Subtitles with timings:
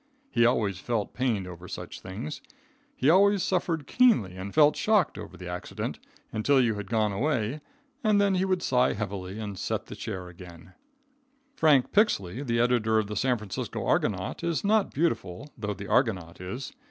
[0.31, 2.41] He always felt pained over such things.
[2.95, 5.99] He always suffered keenly and felt shocked over the accident
[6.33, 7.61] until you had gone away,
[8.03, 10.73] and then he would sigh heavily and "set" the chair again.
[10.73, 10.73] [Illustration:
[11.61, 15.75] THE RUIN.] Frank Pixley, the editor of the San Francisco Argonaut, is not beautiful, though
[15.75, 16.73] the Argonaut is.